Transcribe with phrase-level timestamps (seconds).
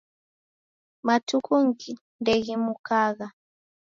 [1.07, 1.53] Matuku
[2.21, 3.27] ndeghimukagha.